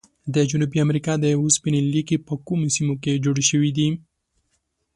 د 0.33 0.35
جنوبي 0.49 0.77
امریکا 0.85 1.13
د 1.19 1.25
اوسپنې 1.41 1.79
لیکي 1.93 2.17
په 2.27 2.33
کومو 2.47 2.65
سیمو 2.75 2.95
کې 3.03 3.21
جوړې 3.25 3.43
شوي 3.51 3.71
دي؟ 3.77 3.87